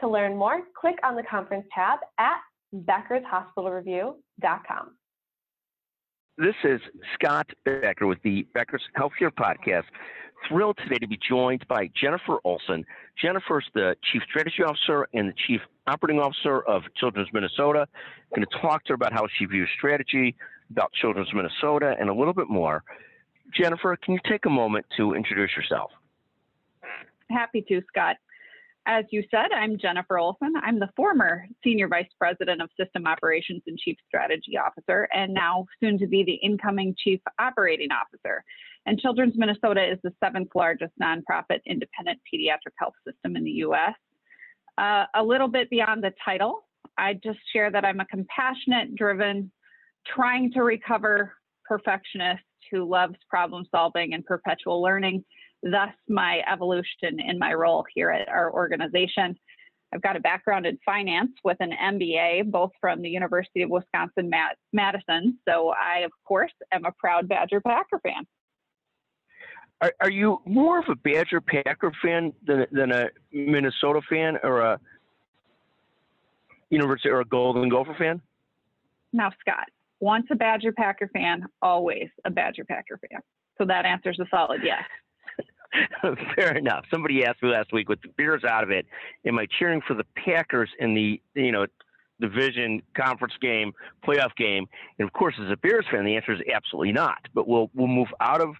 [0.00, 2.38] To learn more, click on the conference tab at
[2.74, 4.90] beckershospitalreview.com.
[6.36, 6.80] This is
[7.14, 9.86] Scott Becker with the Becker's Healthcare Podcast.
[10.48, 12.84] Thrilled today to be joined by Jennifer Olson.
[13.20, 17.88] Jennifer's the Chief Strategy Officer and the Chief Operating Officer of Children's Minnesota.
[17.90, 20.36] I'm going to talk to her about how she views strategy,
[20.70, 22.84] about Children's Minnesota, and a little bit more.
[23.52, 25.90] Jennifer, can you take a moment to introduce yourself?
[27.30, 28.16] Happy to, Scott.
[28.90, 30.54] As you said, I'm Jennifer Olson.
[30.62, 35.66] I'm the former Senior Vice President of System Operations and Chief Strategy Officer, and now
[35.78, 38.42] soon to be the incoming Chief Operating Officer.
[38.86, 43.92] And Children's Minnesota is the seventh largest nonprofit independent pediatric health system in the U.S.
[44.78, 46.64] Uh, a little bit beyond the title,
[46.96, 49.52] I just share that I'm a compassionate, driven,
[50.06, 51.34] trying to recover
[51.66, 55.26] perfectionist who loves problem solving and perpetual learning
[55.62, 59.38] thus my evolution in my role here at our organization.
[59.92, 64.30] I've got a background in finance with an MBA, both from the University of Wisconsin
[64.72, 65.38] Madison.
[65.48, 68.26] So I, of course, am a proud Badger Packer fan.
[69.80, 74.60] Are, are you more of a Badger Packer fan than, than a Minnesota fan or
[74.60, 74.80] a
[76.70, 78.20] University or a Golden Gopher fan?
[79.12, 79.68] Now, Scott,
[80.00, 83.20] once a Badger Packer fan, always a Badger Packer fan.
[83.56, 84.82] So that answers a solid yes.
[86.34, 86.84] Fair enough.
[86.90, 88.86] Somebody asked me last week, with the Bears out of it,
[89.26, 91.66] am I cheering for the Packers in the you know
[92.20, 93.72] division conference game,
[94.06, 94.66] playoff game?
[94.98, 97.18] And of course, as a Bears fan, the answer is absolutely not.
[97.34, 98.54] But we'll we'll move out of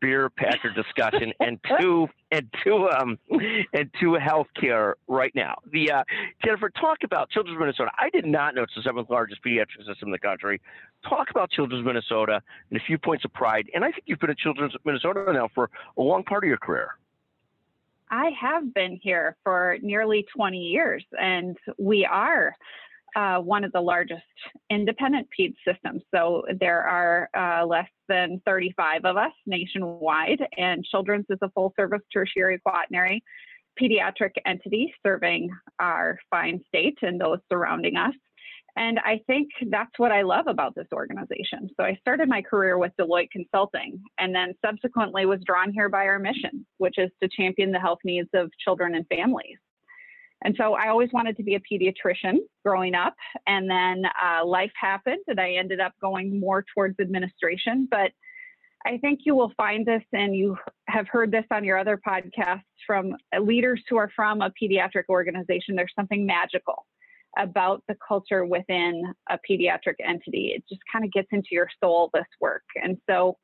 [0.00, 5.56] Bear Packer discussion and to and to um and to healthcare right now.
[5.72, 6.04] The uh,
[6.44, 7.90] Jennifer talk about Children's Minnesota.
[7.98, 10.60] I did not know it's the seventh largest pediatric system in the country.
[11.08, 13.70] Talk about Children's Minnesota and a few points of pride.
[13.74, 16.58] And I think you've been at Children's Minnesota now for a long part of your
[16.58, 16.90] career.
[18.10, 22.54] I have been here for nearly 20 years, and we are
[23.16, 24.22] uh, one of the largest
[24.70, 26.02] independent PED systems.
[26.14, 31.72] So there are uh, less than 35 of us nationwide, and Children's is a full
[31.76, 33.22] service tertiary quaternary
[33.80, 38.14] pediatric entity serving our fine state and those surrounding us.
[38.76, 41.68] And I think that's what I love about this organization.
[41.76, 46.06] So I started my career with Deloitte Consulting and then subsequently was drawn here by
[46.06, 49.58] our mission, which is to champion the health needs of children and families.
[50.44, 53.14] And so I always wanted to be a pediatrician growing up.
[53.46, 57.88] And then uh, life happened and I ended up going more towards administration.
[57.90, 58.12] But
[58.86, 60.56] I think you will find this, and you
[60.86, 65.74] have heard this on your other podcasts from leaders who are from a pediatric organization.
[65.74, 66.86] There's something magical
[67.36, 70.52] about the culture within a pediatric entity.
[70.54, 72.62] It just kind of gets into your soul, this work.
[72.82, 73.36] And so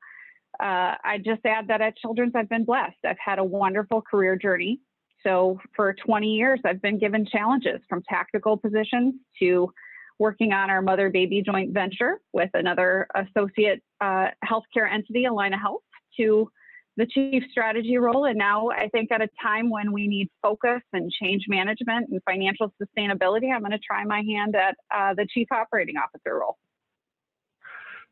[0.60, 2.96] uh, I just add that at Children's, I've been blessed.
[3.04, 4.80] I've had a wonderful career journey.
[5.24, 9.72] So for 20 years, I've been given challenges from tactical positions to
[10.18, 15.82] working on our mother baby joint venture with another associate uh, healthcare entity, Allina Health,
[16.18, 16.48] to
[16.96, 18.26] the chief strategy role.
[18.26, 22.20] And now I think at a time when we need focus and change management and
[22.24, 26.56] financial sustainability, I'm going to try my hand at uh, the chief operating officer role.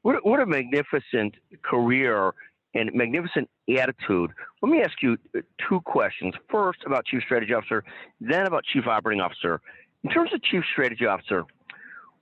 [0.03, 2.33] What, what a magnificent career
[2.75, 4.31] and magnificent attitude.
[4.62, 6.34] Let me ask you uh, two questions.
[6.50, 7.84] First, about Chief Strategy Officer,
[8.21, 9.60] then about Chief Operating Officer.
[10.05, 11.44] In terms of Chief Strategy Officer,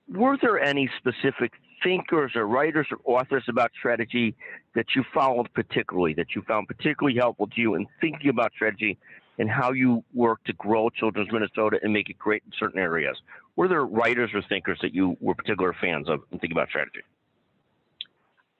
[0.07, 1.53] were there any specific
[1.83, 4.35] thinkers or writers or authors about strategy
[4.75, 8.97] that you followed particularly, that you found particularly helpful to you in thinking about strategy
[9.39, 13.17] and how you work to grow Children's Minnesota and make it great in certain areas?
[13.55, 17.01] Were there writers or thinkers that you were particular fans of in thinking about strategy?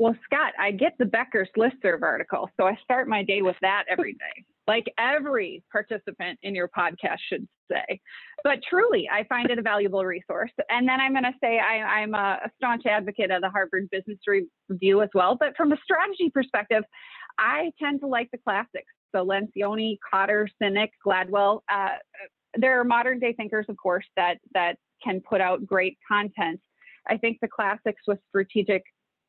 [0.01, 3.83] Well, Scott, I get the Becker's listserv article, so I start my day with that
[3.87, 8.01] every day, like every participant in your podcast should say.
[8.43, 10.49] But truly, I find it a valuable resource.
[10.71, 14.17] And then I'm going to say I, am a, staunch advocate of the Harvard Business
[14.25, 15.37] Review as well.
[15.39, 16.83] But from a strategy perspective,
[17.37, 18.91] I tend to like the classics.
[19.15, 21.59] So Lencioni, Kotter, Sinek, Gladwell.
[21.71, 21.97] Uh,
[22.55, 26.59] there are modern day thinkers, of course, that that can put out great content.
[27.07, 28.81] I think the classics with strategic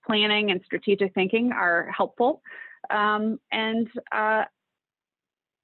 [0.06, 2.42] planning and strategic thinking are helpful.
[2.90, 4.44] Um, and uh,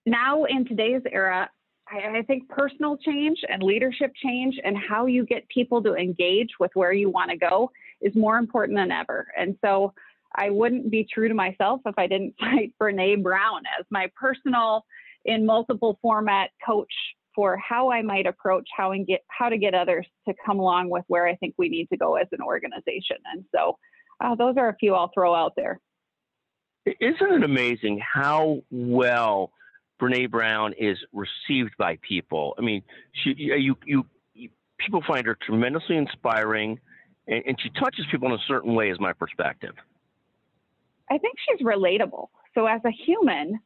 [0.06, 1.50] now in today's era,
[1.90, 6.50] I, I think personal change and leadership change and how you get people to engage
[6.60, 7.70] with where you want to go
[8.00, 9.26] is more important than ever.
[9.36, 9.92] And so
[10.34, 14.84] I wouldn't be true to myself if I didn't cite Brene Brown as my personal,
[15.24, 16.92] in multiple format coach
[17.34, 20.90] for how I might approach how and get how to get others to come along
[20.90, 23.18] with where I think we need to go as an organization.
[23.32, 23.78] And so
[24.20, 25.80] uh, those are a few I'll throw out there.
[26.86, 29.52] Isn't it amazing how well
[30.00, 32.54] Brene Brown is received by people?
[32.58, 32.82] I mean,
[33.12, 34.48] she, you, you, you
[34.78, 36.78] people find her tremendously inspiring,
[37.26, 39.74] and, and she touches people in a certain way, is my perspective.
[41.10, 42.28] I think she's relatable.
[42.54, 43.58] So as a human,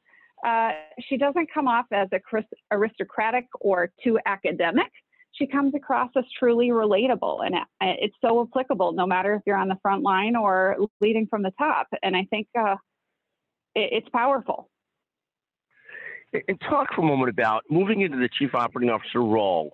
[0.44, 0.70] uh,
[1.08, 2.20] she doesn't come off as a
[2.70, 4.90] aristocratic or too academic.
[5.32, 9.68] She comes across as truly relatable, and it's so applicable no matter if you're on
[9.68, 11.88] the front line or leading from the top.
[12.02, 12.76] And I think uh,
[13.74, 14.68] it's powerful.
[16.48, 19.72] And talk for a moment about moving into the chief operating officer role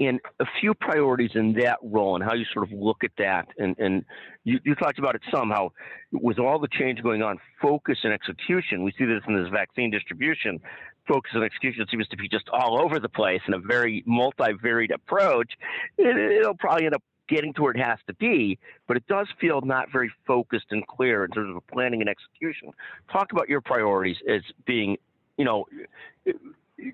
[0.00, 3.48] and a few priorities in that role and how you sort of look at that.
[3.58, 4.04] And, and
[4.44, 5.72] you, you talked about it some, how
[6.12, 9.90] with all the change going on, focus and execution, we see this in this vaccine
[9.90, 10.60] distribution,
[11.08, 14.94] focus and execution seems to be just all over the place and a very multivariate
[14.94, 15.52] approach.
[15.96, 19.26] It, it'll probably end up getting to where it has to be, but it does
[19.40, 22.70] feel not very focused and clear in terms of planning and execution.
[23.12, 24.96] Talk about your priorities as being,
[25.36, 25.66] you know,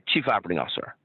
[0.09, 0.97] chief operating officer.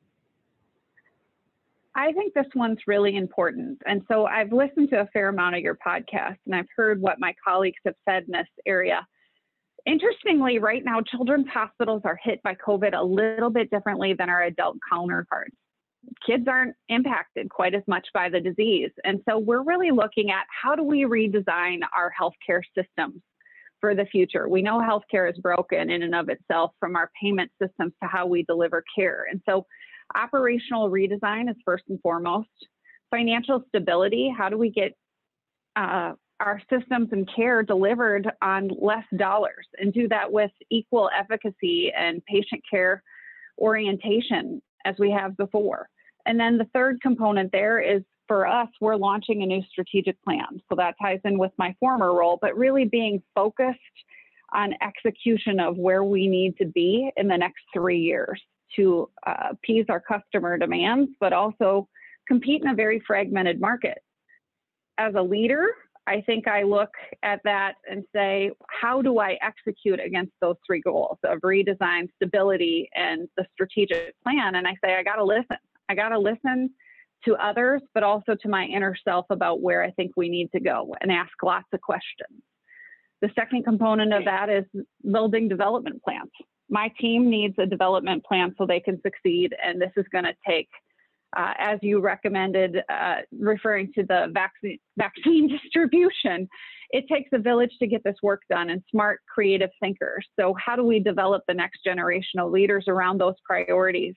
[1.96, 3.82] I think this one's really important.
[3.86, 7.20] And so I've listened to a fair amount of your podcast and I've heard what
[7.20, 9.06] my colleagues have said in this area.
[9.86, 14.44] Interestingly, right now, children's hospitals are hit by COVID a little bit differently than our
[14.44, 15.56] adult counterparts
[16.26, 18.92] kids aren't impacted quite as much by the disease.
[19.04, 23.22] And so we're really looking at how do we redesign our healthcare systems
[23.80, 24.50] for the future.
[24.50, 28.26] We know healthcare is broken in and of itself from our payment systems to how
[28.26, 29.26] we deliver care.
[29.32, 29.66] And so
[30.16, 32.50] operational redesign is first and foremost.
[33.10, 34.94] Financial stability, how do we get
[35.76, 41.92] uh, our systems and care delivered on less dollars and do that with equal efficacy
[41.98, 43.04] and patient care
[43.58, 45.90] orientation as we have before.
[46.26, 50.62] And then the third component there is for us, we're launching a new strategic plan.
[50.70, 53.80] So that ties in with my former role, but really being focused
[54.54, 58.40] on execution of where we need to be in the next three years
[58.76, 61.88] to uh, appease our customer demands, but also
[62.28, 63.98] compete in a very fragmented market.
[65.00, 65.70] As a leader,
[66.10, 66.90] I think I look
[67.22, 72.90] at that and say, how do I execute against those three goals of redesign, stability,
[72.96, 74.56] and the strategic plan?
[74.56, 75.58] And I say, I got to listen.
[75.88, 76.72] I got to listen
[77.26, 80.60] to others, but also to my inner self about where I think we need to
[80.60, 82.42] go and ask lots of questions.
[83.22, 84.66] The second component of that is
[85.12, 86.32] building development plans.
[86.72, 90.34] My team needs a development plan so they can succeed, and this is going to
[90.48, 90.70] take
[91.38, 96.48] uh, as you recommended, uh, referring to the vaccine, vaccine distribution,
[96.92, 100.26] it takes a village to get this work done and smart, creative thinkers.
[100.40, 104.16] So, how do we develop the next generation of leaders around those priorities?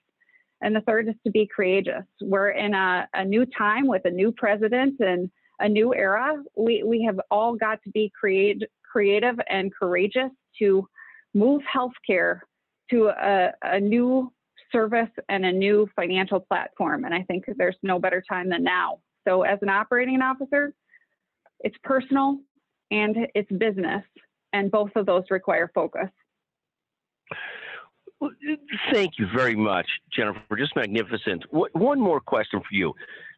[0.63, 2.05] And the third is to be courageous.
[2.21, 6.37] We're in a, a new time with a new president and a new era.
[6.57, 10.31] We, we have all got to be create, creative and courageous
[10.61, 10.87] to
[11.35, 12.41] move healthcare
[12.91, 14.33] to a, a new
[14.73, 17.05] service and a new financial platform.
[17.05, 18.99] And I think there's no better time than now.
[19.27, 20.73] So, as an operating officer,
[21.61, 22.39] it's personal
[22.91, 24.03] and it's business,
[24.53, 26.09] and both of those require focus.
[28.93, 30.57] Thank you very much, Jennifer.
[30.57, 31.45] Just magnificent.
[31.51, 32.93] One more question for you.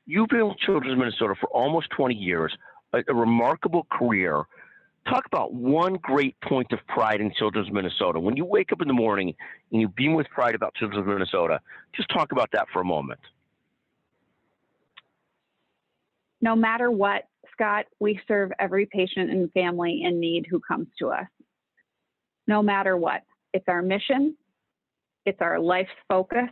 [0.07, 2.55] You've been with Children's Minnesota for almost 20 years,
[2.93, 4.45] a, a remarkable career
[5.09, 8.19] talk about one great point of pride in Children's Minnesota.
[8.19, 9.35] When you wake up in the morning
[9.71, 11.61] and you beam with pride about Children's Minnesota,
[11.95, 13.21] just talk about that for a moment.
[16.41, 21.09] No matter what, Scott, we serve every patient and family in need who comes to
[21.09, 21.27] us.
[22.47, 24.37] No matter what, it's our mission,
[25.25, 26.51] it's our life's focus,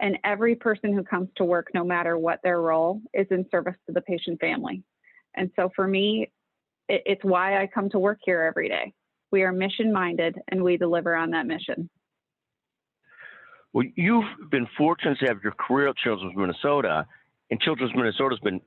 [0.00, 3.76] and every person who comes to work, no matter what their role, is in service
[3.86, 4.82] to the patient family.
[5.34, 6.30] And so for me,
[6.92, 8.92] it, it's why I come to work here every day.
[9.32, 11.88] We are mission minded and we deliver on that mission.
[13.72, 17.06] Well, you've been fortunate to have your career at Children's Minnesota,
[17.50, 18.60] and Children's Minnesota's been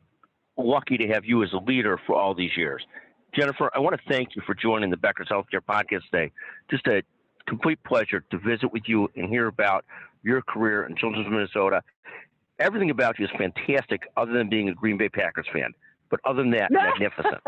[0.57, 2.81] lucky to have you as a leader for all these years.
[3.35, 6.31] Jennifer, I want to thank you for joining the Becker's Healthcare Podcast today.
[6.71, 7.03] Just a
[7.47, 9.85] complete pleasure to visit with you and hear about
[10.23, 11.83] your career in Children's Minnesota.
[12.57, 15.71] Everything about you is fantastic, other than being a Green Bay Packers fan.
[16.09, 17.43] But other than that, magnificent.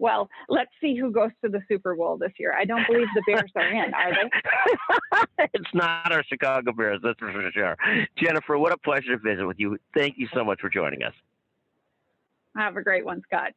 [0.00, 2.54] Well, let's see who goes to the Super Bowl this year.
[2.56, 5.48] I don't believe the Bears are in, are they?
[5.54, 7.76] it's not our Chicago Bears, that's for sure.
[8.16, 9.76] Jennifer, what a pleasure to visit with you.
[9.96, 11.14] Thank you so much for joining us.
[12.56, 13.46] Have a great one, Scott.